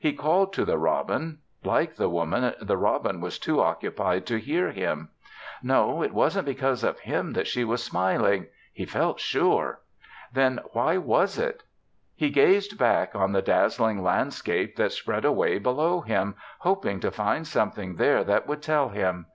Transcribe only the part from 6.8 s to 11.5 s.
of him that she was smiling he felt sure. Then why was